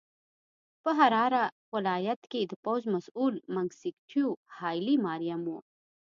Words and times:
په 0.83 0.89
حراره 0.99 1.43
ولایت 1.75 2.21
کې 2.31 2.41
د 2.45 2.53
پوځ 2.63 2.81
مسوول 2.93 3.35
منګیسټیو 3.55 4.29
هایلي 4.57 4.95
ماریم 5.05 5.41
و. 5.45 5.49